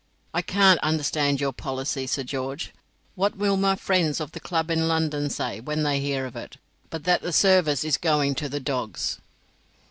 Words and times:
I 0.33 0.41
can't 0.41 0.79
understand 0.79 1.39
your 1.39 1.53
policy, 1.53 2.07
Sir 2.07 2.23
George. 2.23 2.73
What 3.13 3.37
will 3.37 3.55
my 3.55 3.75
friends 3.75 4.19
of 4.19 4.31
the 4.31 4.39
club 4.39 4.71
in 4.71 4.87
London 4.87 5.29
say, 5.29 5.59
when 5.59 5.83
they 5.83 5.99
hear 5.99 6.25
of 6.25 6.35
it, 6.35 6.57
but 6.89 7.03
that 7.03 7.21
the 7.21 7.31
service 7.31 7.83
is 7.83 7.97
going 7.97 8.33
to 8.33 8.49
the 8.49 8.59
dogs?" 8.59 9.19